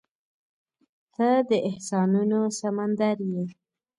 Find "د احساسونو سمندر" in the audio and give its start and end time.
1.49-3.17